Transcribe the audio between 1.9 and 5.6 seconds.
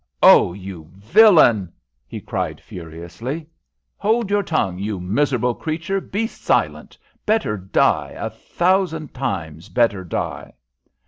he cried, furiously. "Hold your tongue, you miserable